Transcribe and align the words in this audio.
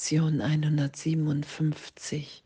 Lektion 0.00 0.40
157. 0.40 2.42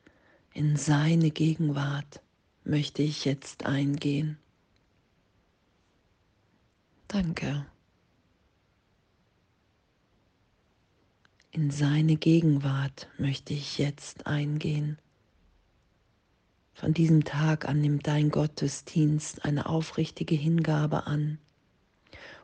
In 0.55 0.75
seine 0.75 1.31
Gegenwart 1.31 2.21
möchte 2.65 3.03
ich 3.03 3.25
jetzt 3.25 3.65
eingehen. 3.65 4.39
Danke. 7.07 7.65
In 11.53 11.71
seine 11.71 12.17
Gegenwart 12.17 13.09
möchte 13.19 13.55
ich 13.55 13.79
jetzt 13.79 14.27
eingehen. 14.27 14.99
Von 16.73 16.93
diesem 16.93 17.23
Tag 17.23 17.69
an 17.69 17.81
nimmt 17.81 18.09
dein 18.09 18.31
Gottesdienst 18.31 19.45
eine 19.45 19.67
aufrichtige 19.67 20.35
Hingabe 20.35 21.07
an 21.07 21.39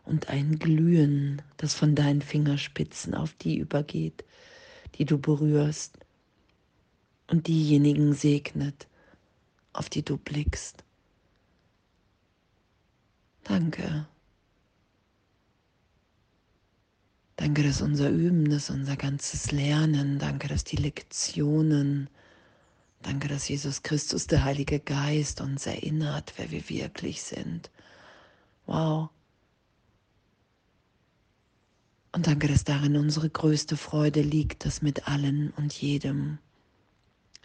und 0.05 0.29
ein 0.29 0.61
Glühen, 0.61 1.43
das 1.57 1.75
von 1.75 1.97
deinen 1.97 2.23
Fingerspitzen 2.23 3.17
auf 3.17 3.35
die 3.35 3.59
übergeht, 3.59 4.25
die 4.97 5.05
du 5.05 5.19
berührst 5.19 5.99
und 7.29 7.47
diejenigen 7.47 8.15
segnet, 8.15 8.87
auf 9.73 9.89
die 9.89 10.03
du 10.03 10.17
blickst. 10.17 10.85
Danke. 13.45 14.07
Danke, 17.37 17.63
dass 17.63 17.81
unser 17.81 18.11
Üben, 18.11 18.51
dass 18.51 18.69
unser 18.69 18.97
ganzes 18.97 19.51
Lernen, 19.51 20.19
danke, 20.19 20.47
dass 20.47 20.63
die 20.63 20.77
Lektionen, 20.77 22.11
danke, 23.01 23.29
dass 23.29 23.49
Jesus 23.49 23.83
Christus, 23.83 24.27
der 24.27 24.45
Heilige 24.45 24.79
Geist, 24.79 25.41
uns 25.41 25.67
erinnert, 25.67 26.35
wer 26.37 26.51
wir 26.51 26.69
wirklich 26.69 27.23
sind. 27.23 27.71
Wow. 28.67 29.09
Und 32.21 32.27
danke, 32.27 32.49
dass 32.49 32.65
darin 32.65 32.99
unsere 32.99 33.31
größte 33.31 33.79
Freude 33.79 34.21
liegt, 34.21 34.67
das 34.67 34.83
mit 34.83 35.09
allen 35.09 35.53
und 35.53 35.73
jedem 35.73 36.37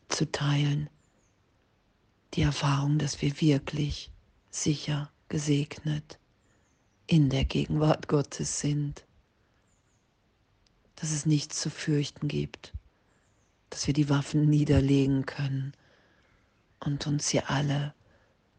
zu 0.09 0.29
teilen. 0.29 0.89
Die 2.33 2.41
Erfahrung, 2.41 2.97
dass 2.97 3.21
wir 3.21 3.39
wirklich 3.39 4.11
sicher 4.51 5.09
gesegnet 5.29 6.19
in 7.07 7.29
der 7.29 7.45
Gegenwart 7.45 8.09
Gottes 8.09 8.59
sind 8.59 9.05
dass 10.97 11.11
es 11.11 11.25
nichts 11.25 11.61
zu 11.61 11.69
fürchten 11.69 12.27
gibt, 12.27 12.73
dass 13.69 13.87
wir 13.87 13.93
die 13.93 14.09
Waffen 14.09 14.49
niederlegen 14.49 15.25
können 15.25 15.71
und 16.81 17.07
uns 17.07 17.29
hier 17.29 17.49
alle 17.49 17.93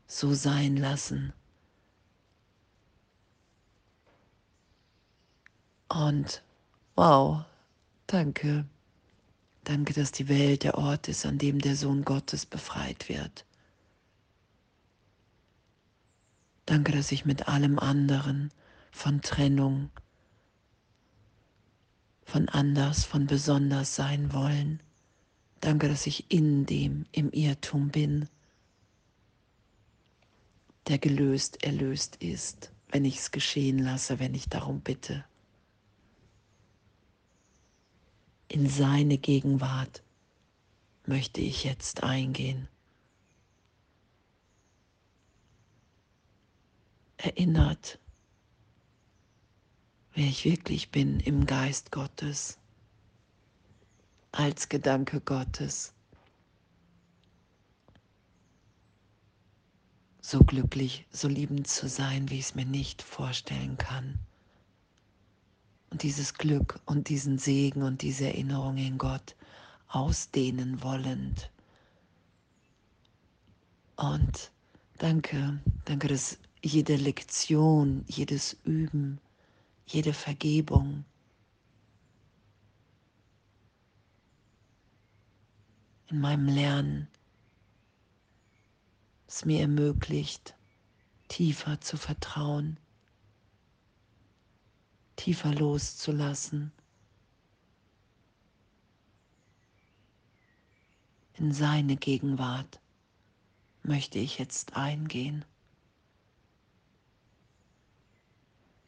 so 0.06 0.32
sein 0.32 0.78
lassen. 0.78 1.34
Und 5.96 6.42
wow, 6.94 7.42
danke. 8.06 8.66
Danke, 9.64 9.94
dass 9.94 10.12
die 10.12 10.28
Welt 10.28 10.62
der 10.62 10.76
Ort 10.76 11.08
ist, 11.08 11.24
an 11.24 11.38
dem 11.38 11.58
der 11.58 11.74
Sohn 11.74 12.04
Gottes 12.04 12.44
befreit 12.44 13.08
wird. 13.08 13.46
Danke, 16.66 16.92
dass 16.92 17.12
ich 17.12 17.24
mit 17.24 17.48
allem 17.48 17.78
anderen 17.78 18.50
von 18.90 19.22
Trennung, 19.22 19.88
von 22.24 22.50
anders, 22.50 23.04
von 23.04 23.26
besonders 23.26 23.96
sein 23.96 24.34
wollen. 24.34 24.80
Danke, 25.60 25.88
dass 25.88 26.06
ich 26.06 26.30
in 26.30 26.66
dem, 26.66 27.06
im 27.12 27.32
Irrtum 27.32 27.88
bin, 27.88 28.28
der 30.88 30.98
gelöst, 30.98 31.64
erlöst 31.64 32.16
ist, 32.16 32.70
wenn 32.90 33.06
ich 33.06 33.16
es 33.18 33.30
geschehen 33.30 33.78
lasse, 33.78 34.18
wenn 34.18 34.34
ich 34.34 34.50
darum 34.50 34.80
bitte. 34.80 35.24
In 38.48 38.68
seine 38.68 39.18
Gegenwart 39.18 40.02
möchte 41.04 41.40
ich 41.40 41.64
jetzt 41.64 42.02
eingehen. 42.02 42.68
Erinnert 47.16 47.98
wer 50.16 50.24
ich 50.24 50.46
wirklich 50.46 50.90
bin 50.90 51.20
im 51.20 51.44
Geist 51.44 51.92
Gottes, 51.92 52.58
als 54.32 54.70
Gedanke 54.70 55.20
Gottes. 55.20 55.92
So 60.22 60.40
glücklich, 60.40 61.06
so 61.10 61.28
liebend 61.28 61.68
zu 61.68 61.88
sein, 61.88 62.30
wie 62.30 62.38
ich 62.38 62.46
es 62.46 62.54
mir 62.54 62.64
nicht 62.64 63.02
vorstellen 63.02 63.76
kann. 63.76 64.25
Und 65.90 66.02
dieses 66.02 66.34
Glück 66.34 66.80
und 66.84 67.08
diesen 67.08 67.38
Segen 67.38 67.82
und 67.82 68.02
diese 68.02 68.26
Erinnerung 68.26 68.76
in 68.76 68.98
Gott 68.98 69.36
ausdehnen 69.88 70.82
wollend. 70.82 71.50
Und 73.96 74.50
danke, 74.98 75.60
danke, 75.84 76.08
dass 76.08 76.38
jede 76.62 76.96
Lektion, 76.96 78.04
jedes 78.08 78.56
Üben, 78.64 79.20
jede 79.86 80.12
Vergebung. 80.12 81.04
In 86.08 86.20
meinem 86.20 86.46
Lernen 86.46 87.08
es 89.26 89.44
mir 89.44 89.60
ermöglicht, 89.60 90.54
tiefer 91.28 91.80
zu 91.80 91.96
vertrauen, 91.96 92.78
tiefer 95.16 95.54
loszulassen. 95.54 96.72
In 101.34 101.52
seine 101.52 101.96
Gegenwart 101.96 102.80
möchte 103.82 104.18
ich 104.18 104.38
jetzt 104.38 104.76
eingehen. 104.76 105.44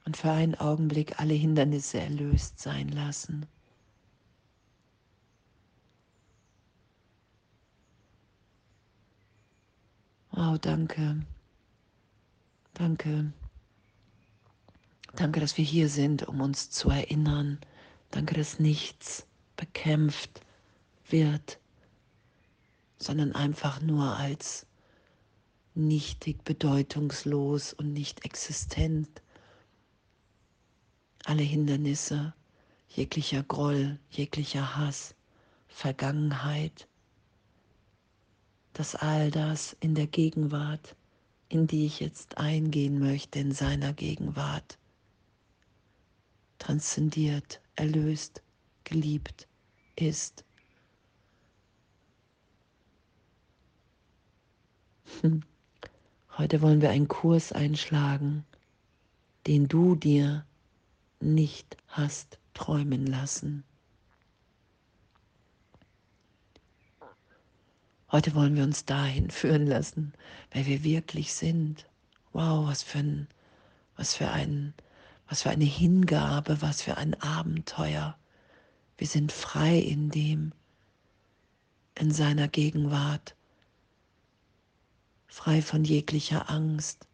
und 0.09 0.17
für 0.17 0.31
einen 0.31 0.55
Augenblick 0.55 1.21
alle 1.21 1.35
Hindernisse 1.35 2.01
erlöst 2.01 2.59
sein 2.59 2.89
lassen. 2.89 3.45
Oh, 10.35 10.57
danke. 10.59 11.27
Danke. 12.73 13.35
Danke, 15.19 15.41
dass 15.41 15.57
wir 15.59 15.65
hier 15.65 15.89
sind, 15.89 16.29
um 16.29 16.41
uns 16.41 16.71
zu 16.71 16.91
erinnern. 16.91 17.59
Danke, 18.13 18.37
dass 18.37 18.61
nichts 18.61 19.27
bekämpft 19.57 20.43
wird, 21.09 21.59
sondern 22.99 23.33
einfach 23.33 23.83
nur 23.83 24.17
als 24.17 24.65
nichtig, 25.75 26.45
bedeutungslos 26.45 27.73
und 27.73 27.93
nicht 27.93 28.25
existent 28.25 29.09
alle 31.25 31.43
Hindernisse, 31.43 32.33
jeglicher 32.89 33.43
Groll, 33.43 33.99
jeglicher 34.11 34.77
Hass, 34.77 35.17
Vergangenheit, 35.67 36.87
dass 38.73 38.95
all 38.95 39.33
das 39.33 39.77
in 39.81 39.97
der 39.97 40.07
Gegenwart, 40.07 40.95
in 41.49 41.67
die 41.67 41.87
ich 41.87 41.99
jetzt 41.99 42.39
eingehen 42.39 43.01
möchte, 43.01 43.41
in 43.41 43.51
seiner 43.51 43.93
Gegenwart, 43.93 44.79
transzendiert, 46.69 47.63
erlöst, 47.77 48.43
geliebt 48.85 49.49
ist. 49.97 50.45
Heute 56.37 56.61
wollen 56.61 56.83
wir 56.83 56.91
einen 56.91 57.09
Kurs 57.09 57.53
einschlagen, 57.53 58.45
den 59.47 59.67
du 59.69 59.95
dir 59.95 60.45
nicht 61.21 61.79
hast 61.87 62.39
träumen 62.53 63.07
lassen. 63.07 63.65
Heute 68.13 68.35
wollen 68.35 68.57
wir 68.57 68.65
uns 68.65 68.85
dahin 68.85 69.31
führen 69.41 69.67
lassen, 69.67 70.13
wer 70.51 70.67
wir 70.67 70.85
wirklich 70.85 71.33
sind. 71.33 71.87
Wow, 72.35 72.67
was 72.69 72.83
für 72.83 72.99
ein, 72.99 73.27
was 73.97 74.15
für 74.15 74.29
ein, 74.29 74.75
was 75.29 75.43
für 75.43 75.51
eine 75.51 75.65
Hingabe, 75.65 76.63
was 76.63 76.83
für 76.83 76.97
ein 76.97 77.15
Abenteuer. 77.21 78.19
Wir 78.97 79.07
sind 79.07 79.31
frei 79.31 79.79
in 79.79 80.11
dem, 80.11 80.53
in 81.95 82.11
seiner 82.11 82.49
Gegenwart, 82.49 83.37
frei 85.27 85.63
von 85.63 85.85
jeglicher 85.85 86.49
Angst, 86.51 87.07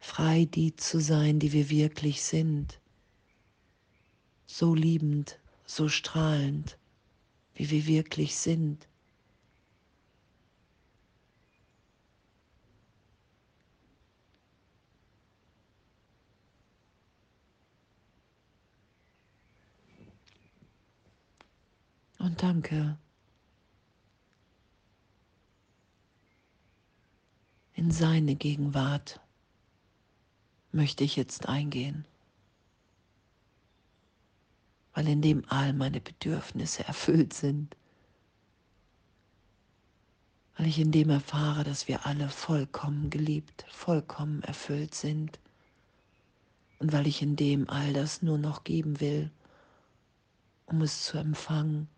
frei 0.00 0.46
die 0.46 0.74
zu 0.74 1.00
sein, 1.00 1.38
die 1.38 1.52
wir 1.52 1.70
wirklich 1.70 2.22
sind, 2.22 2.80
so 4.46 4.74
liebend, 4.74 5.38
so 5.64 5.88
strahlend, 5.88 6.78
wie 7.54 7.70
wir 7.70 7.86
wirklich 7.86 8.36
sind. 8.36 8.87
Und 22.28 22.42
danke. 22.42 22.98
In 27.72 27.90
seine 27.90 28.34
Gegenwart 28.34 29.18
möchte 30.70 31.04
ich 31.04 31.16
jetzt 31.16 31.48
eingehen, 31.48 32.04
weil 34.92 35.08
in 35.08 35.22
dem 35.22 35.42
all 35.48 35.72
meine 35.72 36.02
Bedürfnisse 36.02 36.84
erfüllt 36.84 37.32
sind, 37.32 37.74
weil 40.58 40.66
ich 40.66 40.78
in 40.78 40.92
dem 40.92 41.08
erfahre, 41.08 41.64
dass 41.64 41.88
wir 41.88 42.04
alle 42.04 42.28
vollkommen 42.28 43.08
geliebt, 43.08 43.64
vollkommen 43.70 44.42
erfüllt 44.42 44.94
sind 44.94 45.40
und 46.78 46.92
weil 46.92 47.06
ich 47.06 47.22
in 47.22 47.36
dem 47.36 47.70
all 47.70 47.94
das 47.94 48.20
nur 48.20 48.36
noch 48.36 48.64
geben 48.64 49.00
will, 49.00 49.30
um 50.66 50.82
es 50.82 51.06
zu 51.06 51.16
empfangen. 51.16 51.88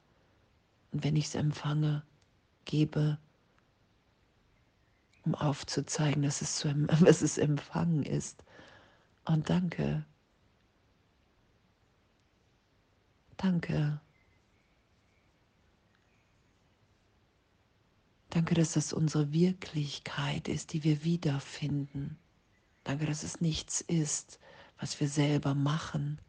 Und 0.93 1.05
wenn 1.05 1.17
ich 1.17 1.27
es 1.27 1.35
empfange, 1.35 2.05
gebe, 2.65 3.19
um 5.25 5.35
aufzuzeigen, 5.35 6.23
dass 6.23 6.43
es, 6.43 6.57
zu, 6.57 6.73
dass 7.05 7.23
es 7.23 7.39
empfangen 7.39 8.03
ist. 8.03 8.43
Und 9.25 9.49
danke. 9.51 10.05
Danke. 13.37 14.01
Danke, 18.31 18.55
dass 18.55 18.73
das 18.73 18.93
unsere 18.93 19.33
Wirklichkeit 19.33 20.47
ist, 20.47 20.73
die 20.73 20.85
wir 20.85 21.03
wiederfinden. 21.03 22.17
Danke, 22.85 23.07
dass 23.07 23.25
es 23.25 23.41
nichts 23.41 23.81
ist, 23.81 24.39
was 24.79 25.01
wir 25.01 25.09
selber 25.09 25.55
machen. 25.55 26.21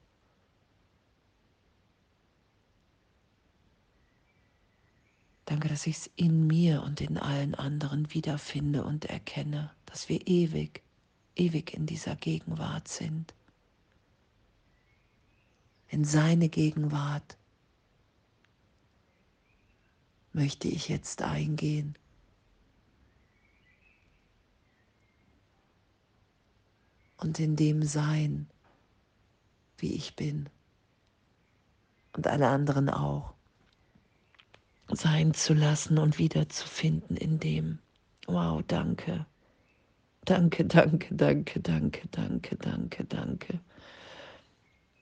Danke, 5.51 5.68
dass 5.68 5.86
ich 5.86 5.98
es 5.98 6.09
in 6.15 6.48
mir 6.48 6.81
und 6.81 7.01
in 7.01 7.18
allen 7.18 7.56
anderen 7.56 8.13
wiederfinde 8.13 8.86
und 8.86 9.03
erkenne, 9.03 9.69
dass 9.86 10.07
wir 10.07 10.25
ewig, 10.25 10.81
ewig 11.36 11.74
in 11.74 11.86
dieser 11.86 12.15
Gegenwart 12.15 12.88
sind. 12.88 13.33
In 15.89 16.06
seine 16.06 16.48
Gegenwart 16.48 17.38
möchte 20.31 20.69
ich 20.69 20.88
jetzt 20.88 21.21
eingehen. 21.21 21.98
und 27.18 27.39
in 27.39 27.57
dem 27.57 27.83
sein, 27.83 28.48
wie 29.77 29.94
ich 29.94 30.15
bin. 30.15 30.50
Und 32.13 32.25
alle 32.25 32.48
anderen 32.48 32.89
auch 32.89 33.36
sein 34.95 35.33
zu 35.33 35.53
lassen 35.53 35.97
und 35.97 36.17
wiederzufinden 36.17 37.17
in 37.17 37.39
dem. 37.39 37.79
Wow, 38.27 38.61
danke. 38.67 39.25
Danke, 40.25 40.65
danke, 40.65 41.15
danke, 41.15 41.59
danke, 41.59 42.07
danke, 42.09 42.55
danke, 42.57 43.05
danke. 43.05 43.59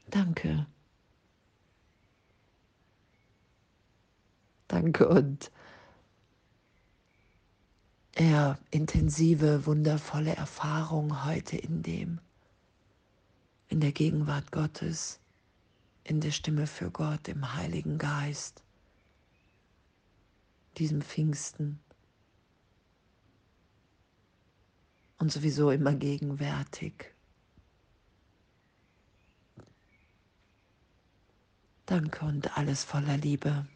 Danke. 0.10 0.66
Danke 4.68 5.08
und 5.08 5.52
ja, 8.18 8.58
intensive, 8.72 9.66
wundervolle 9.66 10.36
Erfahrung 10.36 11.26
heute 11.26 11.58
in 11.58 11.82
dem, 11.82 12.20
in 13.68 13.80
der 13.80 13.92
Gegenwart 13.94 14.52
Gottes, 14.52 15.20
in 16.04 16.22
der 16.22 16.32
Stimme 16.32 16.68
für 16.68 16.92
Gott, 16.92 17.28
im 17.30 17.56
Heiligen 17.56 17.98
Geist, 17.98 18.64
diesem 20.80 21.02
Pfingsten 21.02 21.80
und 25.18 25.32
sowieso 25.32 25.72
immer 25.72 25.94
gegenwärtig. 25.94 27.14
Danke 31.86 32.26
und 32.26 32.58
alles 32.58 32.84
voller 32.84 33.18
Liebe. 33.18 33.68